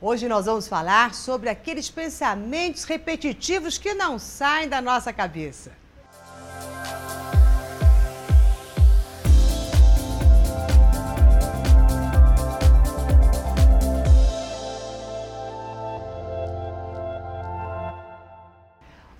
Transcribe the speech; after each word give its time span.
Hoje 0.00 0.28
nós 0.28 0.46
vamos 0.46 0.68
falar 0.68 1.12
sobre 1.12 1.48
aqueles 1.48 1.90
pensamentos 1.90 2.84
repetitivos 2.84 3.78
que 3.78 3.94
não 3.94 4.16
saem 4.16 4.68
da 4.68 4.80
nossa 4.80 5.12
cabeça. 5.12 5.72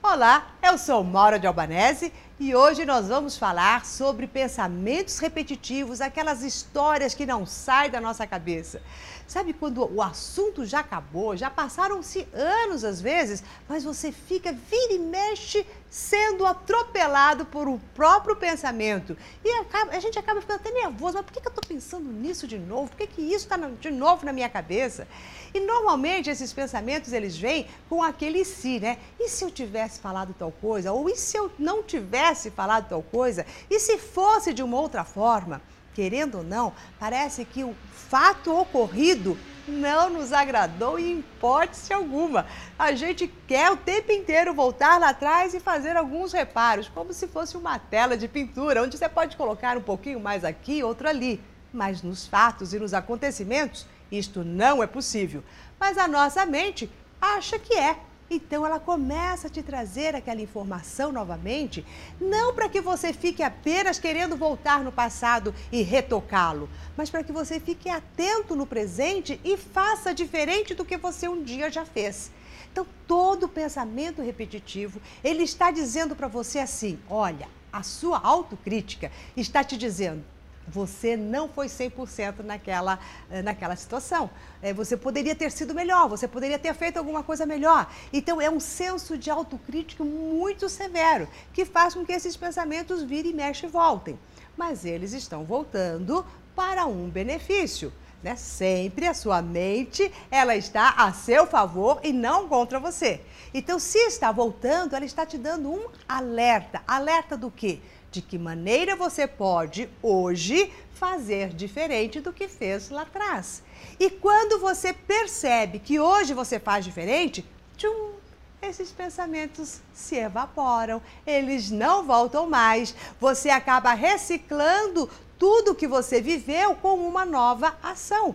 Olá, 0.00 0.46
eu 0.68 0.76
sou 0.76 1.02
Maura 1.02 1.38
de 1.38 1.46
Albanese 1.46 2.12
e 2.38 2.54
hoje 2.54 2.84
nós 2.84 3.08
vamos 3.08 3.38
falar 3.38 3.86
sobre 3.86 4.26
pensamentos 4.26 5.18
repetitivos, 5.18 6.02
aquelas 6.02 6.42
histórias 6.42 7.14
que 7.14 7.24
não 7.24 7.46
saem 7.46 7.90
da 7.90 8.02
nossa 8.02 8.26
cabeça. 8.26 8.82
Sabe 9.26 9.52
quando 9.52 9.84
o 9.92 10.00
assunto 10.00 10.64
já 10.64 10.80
acabou, 10.80 11.36
já 11.36 11.50
passaram-se 11.50 12.28
anos 12.32 12.84
às 12.84 13.00
vezes, 13.00 13.42
mas 13.68 13.82
você 13.82 14.12
fica, 14.12 14.52
vira 14.52 14.92
e 14.92 14.98
mexe, 14.98 15.66
sendo 15.90 16.46
atropelado 16.46 17.44
por 17.44 17.66
um 17.66 17.78
próprio 17.94 18.36
pensamento. 18.36 19.16
E 19.44 19.50
a 19.90 20.00
gente 20.00 20.18
acaba 20.18 20.40
ficando 20.40 20.60
até 20.60 20.70
nervoso, 20.70 21.16
mas 21.16 21.24
por 21.24 21.32
que, 21.32 21.46
eu 21.46 21.50
estou 21.50 21.64
pensando 21.66 22.10
nisso 22.10 22.46
de 22.46 22.58
novo? 22.58 22.90
Por 22.90 22.98
que, 22.98 23.06
que 23.06 23.22
isso 23.22 23.46
está 23.46 23.56
de 23.56 23.90
novo 23.90 24.24
na 24.24 24.32
minha 24.32 24.48
cabeça? 24.48 25.08
E 25.52 25.60
normalmente 25.60 26.30
esses 26.30 26.52
pensamentos 26.52 27.12
eles 27.12 27.36
vêm 27.36 27.66
com 27.88 28.02
aquele 28.02 28.44
si, 28.44 28.78
né? 28.78 28.98
E 29.18 29.28
se 29.28 29.44
eu 29.44 29.50
tivesse 29.50 29.98
falado 29.98 30.34
tal 30.38 30.52
coisa? 30.60 30.92
Ou 30.92 31.08
e 31.08 31.16
se 31.16 31.36
eu 31.36 31.50
não 31.58 31.82
tivesse 31.82 32.50
falado 32.50 32.88
tal 32.88 33.02
coisa? 33.02 33.46
E 33.70 33.78
se 33.78 33.98
fosse 33.98 34.52
de 34.52 34.62
uma 34.62 34.78
outra 34.78 35.04
forma? 35.04 35.60
querendo 35.98 36.38
ou 36.38 36.44
não, 36.44 36.72
parece 36.96 37.44
que 37.44 37.64
o 37.64 37.74
fato 37.92 38.56
ocorrido 38.56 39.36
não 39.66 40.08
nos 40.08 40.32
agradou 40.32 40.96
em 40.96 41.18
hipótese 41.18 41.92
alguma. 41.92 42.46
A 42.78 42.92
gente 42.92 43.26
quer 43.48 43.72
o 43.72 43.76
tempo 43.76 44.12
inteiro 44.12 44.54
voltar 44.54 45.00
lá 45.00 45.08
atrás 45.08 45.54
e 45.54 45.58
fazer 45.58 45.96
alguns 45.96 46.32
reparos, 46.32 46.88
como 46.88 47.12
se 47.12 47.26
fosse 47.26 47.56
uma 47.56 47.80
tela 47.80 48.16
de 48.16 48.28
pintura, 48.28 48.80
onde 48.80 48.96
você 48.96 49.08
pode 49.08 49.36
colocar 49.36 49.76
um 49.76 49.82
pouquinho 49.82 50.20
mais 50.20 50.44
aqui, 50.44 50.84
outro 50.84 51.08
ali. 51.08 51.40
Mas 51.72 52.00
nos 52.00 52.28
fatos 52.28 52.72
e 52.72 52.78
nos 52.78 52.94
acontecimentos, 52.94 53.84
isto 54.08 54.44
não 54.44 54.80
é 54.80 54.86
possível. 54.86 55.42
Mas 55.80 55.98
a 55.98 56.06
nossa 56.06 56.46
mente 56.46 56.88
acha 57.20 57.58
que 57.58 57.74
é. 57.74 57.96
Então 58.30 58.66
ela 58.66 58.78
começa 58.78 59.46
a 59.46 59.50
te 59.50 59.62
trazer 59.62 60.14
aquela 60.14 60.40
informação 60.40 61.10
novamente, 61.10 61.84
não 62.20 62.54
para 62.54 62.68
que 62.68 62.80
você 62.80 63.12
fique 63.12 63.42
apenas 63.42 63.98
querendo 63.98 64.36
voltar 64.36 64.84
no 64.84 64.92
passado 64.92 65.54
e 65.72 65.82
retocá-lo, 65.82 66.68
mas 66.96 67.08
para 67.08 67.24
que 67.24 67.32
você 67.32 67.58
fique 67.58 67.88
atento 67.88 68.54
no 68.54 68.66
presente 68.66 69.40
e 69.42 69.56
faça 69.56 70.12
diferente 70.12 70.74
do 70.74 70.84
que 70.84 70.98
você 70.98 71.26
um 71.26 71.42
dia 71.42 71.70
já 71.70 71.86
fez. 71.86 72.30
Então, 72.70 72.86
todo 73.06 73.48
pensamento 73.48 74.20
repetitivo, 74.20 75.00
ele 75.24 75.42
está 75.42 75.70
dizendo 75.70 76.14
para 76.14 76.28
você 76.28 76.58
assim: 76.58 76.98
olha, 77.08 77.48
a 77.72 77.82
sua 77.82 78.18
autocrítica 78.18 79.10
está 79.36 79.64
te 79.64 79.76
dizendo, 79.76 80.22
você 80.70 81.16
não 81.16 81.48
foi 81.48 81.66
100% 81.66 82.42
naquela, 82.44 82.98
eh, 83.30 83.42
naquela 83.42 83.76
situação. 83.76 84.30
Eh, 84.62 84.72
você 84.72 84.96
poderia 84.96 85.34
ter 85.34 85.50
sido 85.50 85.74
melhor, 85.74 86.08
você 86.08 86.28
poderia 86.28 86.58
ter 86.58 86.74
feito 86.74 86.98
alguma 86.98 87.22
coisa 87.22 87.46
melhor. 87.46 87.90
Então, 88.12 88.40
é 88.40 88.50
um 88.50 88.60
senso 88.60 89.16
de 89.16 89.30
autocrítica 89.30 90.04
muito 90.04 90.68
severo, 90.68 91.28
que 91.52 91.64
faz 91.64 91.94
com 91.94 92.04
que 92.04 92.12
esses 92.12 92.36
pensamentos 92.36 93.02
virem 93.02 93.32
mexem 93.32 93.68
e 93.68 93.72
voltem. 93.72 94.18
Mas 94.56 94.84
eles 94.84 95.12
estão 95.12 95.44
voltando 95.44 96.24
para 96.54 96.86
um 96.86 97.08
benefício. 97.08 97.92
Né? 98.22 98.34
Sempre 98.34 99.06
a 99.06 99.14
sua 99.14 99.40
mente 99.40 100.12
ela 100.28 100.56
está 100.56 100.90
a 100.96 101.12
seu 101.12 101.46
favor 101.46 102.00
e 102.02 102.12
não 102.12 102.48
contra 102.48 102.80
você. 102.80 103.20
Então, 103.54 103.78
se 103.78 103.98
está 103.98 104.32
voltando, 104.32 104.94
ela 104.94 105.04
está 105.04 105.24
te 105.24 105.38
dando 105.38 105.70
um 105.70 105.88
alerta. 106.08 106.82
Alerta 106.86 107.36
do 107.36 107.50
quê? 107.50 107.80
De 108.10 108.22
que 108.22 108.38
maneira 108.38 108.96
você 108.96 109.26
pode 109.26 109.88
hoje 110.02 110.72
fazer 110.94 111.50
diferente 111.50 112.20
do 112.20 112.32
que 112.32 112.48
fez 112.48 112.90
lá 112.90 113.02
atrás. 113.02 113.62
E 114.00 114.10
quando 114.10 114.58
você 114.58 114.92
percebe 114.92 115.78
que 115.78 116.00
hoje 116.00 116.34
você 116.34 116.58
faz 116.58 116.84
diferente, 116.84 117.44
tchum, 117.76 118.12
esses 118.60 118.90
pensamentos 118.90 119.80
se 119.94 120.16
evaporam, 120.16 121.00
eles 121.26 121.70
não 121.70 122.04
voltam 122.04 122.48
mais. 122.48 122.94
Você 123.20 123.50
acaba 123.50 123.92
reciclando 123.92 125.08
tudo 125.38 125.74
que 125.74 125.86
você 125.86 126.20
viveu 126.20 126.74
com 126.74 126.96
uma 126.96 127.24
nova 127.24 127.76
ação. 127.82 128.34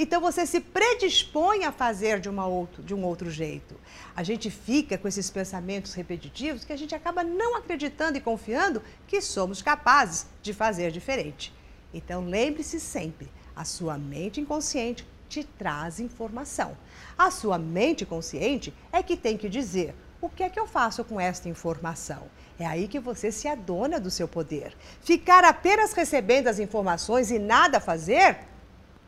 Então 0.00 0.20
você 0.20 0.46
se 0.46 0.60
predispõe 0.60 1.64
a 1.64 1.72
fazer 1.72 2.20
de, 2.20 2.28
uma 2.28 2.46
outro, 2.46 2.84
de 2.84 2.94
um 2.94 3.04
outro 3.04 3.28
jeito. 3.28 3.74
A 4.14 4.22
gente 4.22 4.48
fica 4.48 4.96
com 4.96 5.08
esses 5.08 5.28
pensamentos 5.28 5.92
repetitivos 5.92 6.64
que 6.64 6.72
a 6.72 6.76
gente 6.76 6.94
acaba 6.94 7.24
não 7.24 7.56
acreditando 7.56 8.16
e 8.16 8.20
confiando 8.20 8.80
que 9.08 9.20
somos 9.20 9.60
capazes 9.60 10.26
de 10.40 10.54
fazer 10.54 10.92
diferente. 10.92 11.52
Então 11.92 12.24
lembre-se 12.24 12.78
sempre, 12.78 13.28
a 13.56 13.64
sua 13.64 13.98
mente 13.98 14.40
inconsciente 14.40 15.04
te 15.28 15.42
traz 15.42 15.98
informação. 15.98 16.76
A 17.18 17.30
sua 17.32 17.58
mente 17.58 18.06
consciente 18.06 18.72
é 18.92 19.02
que 19.02 19.16
tem 19.16 19.36
que 19.36 19.48
dizer 19.48 19.96
o 20.20 20.28
que 20.28 20.42
é 20.42 20.48
que 20.48 20.58
eu 20.58 20.66
faço 20.66 21.04
com 21.04 21.20
esta 21.20 21.48
informação? 21.48 22.22
É 22.58 22.66
aí 22.66 22.88
que 22.88 22.98
você 22.98 23.30
se 23.30 23.46
adona 23.46 24.00
do 24.00 24.10
seu 24.10 24.26
poder. 24.26 24.76
Ficar 25.00 25.44
apenas 25.44 25.92
recebendo 25.92 26.48
as 26.48 26.58
informações 26.58 27.30
e 27.30 27.38
nada 27.38 27.78
fazer 27.78 28.38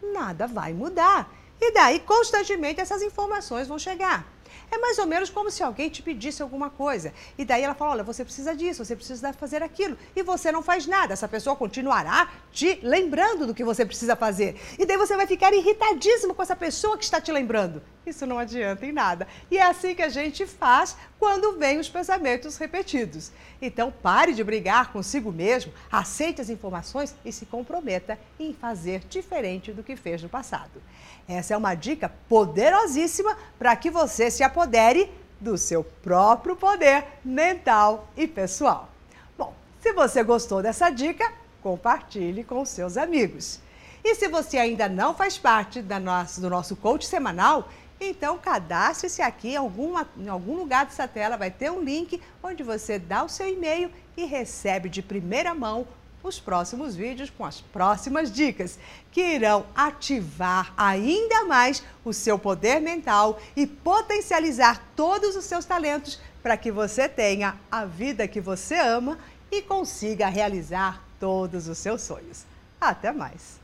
nada 0.02 0.46
vai 0.46 0.72
mudar. 0.72 1.32
E 1.60 1.72
daí, 1.72 2.00
constantemente, 2.00 2.80
essas 2.80 3.02
informações 3.02 3.68
vão 3.68 3.78
chegar. 3.78 4.26
É 4.70 4.78
mais 4.78 4.98
ou 4.98 5.06
menos 5.06 5.30
como 5.30 5.50
se 5.50 5.62
alguém 5.62 5.88
te 5.88 6.02
pedisse 6.02 6.42
alguma 6.42 6.70
coisa. 6.70 7.12
E 7.36 7.44
daí 7.44 7.62
ela 7.62 7.74
fala: 7.74 7.92
olha, 7.92 8.02
você 8.02 8.24
precisa 8.24 8.54
disso, 8.54 8.84
você 8.84 8.96
precisa 8.96 9.32
fazer 9.32 9.62
aquilo. 9.62 9.96
E 10.14 10.22
você 10.22 10.50
não 10.52 10.62
faz 10.62 10.86
nada. 10.86 11.12
Essa 11.12 11.28
pessoa 11.28 11.56
continuará 11.56 12.30
te 12.52 12.78
lembrando 12.82 13.46
do 13.46 13.54
que 13.54 13.64
você 13.64 13.84
precisa 13.84 14.16
fazer. 14.16 14.60
E 14.78 14.86
daí 14.86 14.96
você 14.96 15.16
vai 15.16 15.26
ficar 15.26 15.52
irritadíssimo 15.52 16.34
com 16.34 16.42
essa 16.42 16.56
pessoa 16.56 16.96
que 16.96 17.04
está 17.04 17.20
te 17.20 17.32
lembrando. 17.32 17.82
Isso 18.06 18.26
não 18.26 18.38
adianta 18.38 18.86
em 18.86 18.92
nada. 18.92 19.28
E 19.50 19.58
é 19.58 19.62
assim 19.62 19.94
que 19.94 20.02
a 20.02 20.08
gente 20.08 20.46
faz 20.46 20.96
quando 21.18 21.58
vem 21.58 21.78
os 21.78 21.88
pensamentos 21.88 22.56
repetidos. 22.56 23.30
Então 23.60 23.92
pare 23.92 24.32
de 24.32 24.42
brigar 24.42 24.90
consigo 24.90 25.30
mesmo, 25.30 25.72
aceite 25.92 26.40
as 26.40 26.48
informações 26.48 27.14
e 27.24 27.30
se 27.30 27.44
comprometa 27.44 28.18
em 28.38 28.54
fazer 28.54 29.00
diferente 29.08 29.72
do 29.72 29.82
que 29.82 29.96
fez 29.96 30.22
no 30.22 30.28
passado. 30.28 30.82
Essa 31.28 31.54
é 31.54 31.56
uma 31.56 31.74
dica 31.74 32.10
poderosíssima 32.28 33.36
para 33.58 33.76
que 33.76 33.90
você 33.90 34.30
se 34.40 34.44
apodere 34.44 35.12
do 35.38 35.58
seu 35.58 35.84
próprio 35.84 36.56
poder 36.56 37.04
mental 37.22 38.08
e 38.16 38.26
pessoal. 38.26 38.88
Bom, 39.36 39.52
se 39.82 39.92
você 39.92 40.22
gostou 40.22 40.62
dessa 40.62 40.88
dica, 40.88 41.30
compartilhe 41.62 42.42
com 42.42 42.64
seus 42.64 42.96
amigos. 42.96 43.60
E 44.02 44.14
se 44.14 44.28
você 44.28 44.56
ainda 44.56 44.88
não 44.88 45.14
faz 45.14 45.36
parte 45.36 45.82
da 45.82 46.00
nossa, 46.00 46.40
do 46.40 46.48
nosso 46.48 46.74
coach 46.74 47.06
semanal, 47.06 47.68
então, 48.00 48.38
cadastre-se 48.38 49.20
aqui 49.20 49.50
em, 49.50 49.56
alguma, 49.56 50.08
em 50.16 50.30
algum 50.30 50.56
lugar 50.56 50.86
dessa 50.86 51.06
tela, 51.06 51.36
vai 51.36 51.50
ter 51.50 51.70
um 51.70 51.82
link 51.82 52.18
onde 52.42 52.62
você 52.62 52.98
dá 52.98 53.22
o 53.22 53.28
seu 53.28 53.46
e-mail 53.46 53.90
e 54.16 54.24
recebe 54.24 54.88
de 54.88 55.02
primeira 55.02 55.54
mão 55.54 55.86
os 56.22 56.38
próximos 56.38 56.94
vídeos 56.94 57.30
com 57.30 57.44
as 57.44 57.60
próximas 57.60 58.30
dicas 58.30 58.78
que 59.10 59.20
irão 59.20 59.66
ativar 59.74 60.72
ainda 60.76 61.44
mais 61.44 61.82
o 62.04 62.12
seu 62.12 62.38
poder 62.38 62.80
mental 62.80 63.40
e 63.56 63.66
potencializar 63.66 64.82
todos 64.94 65.36
os 65.36 65.44
seus 65.44 65.64
talentos 65.64 66.20
para 66.42 66.56
que 66.56 66.70
você 66.70 67.08
tenha 67.08 67.56
a 67.70 67.84
vida 67.84 68.28
que 68.28 68.40
você 68.40 68.76
ama 68.76 69.18
e 69.50 69.62
consiga 69.62 70.28
realizar 70.28 71.02
todos 71.18 71.68
os 71.68 71.78
seus 71.78 72.02
sonhos. 72.02 72.44
Até 72.80 73.12
mais! 73.12 73.60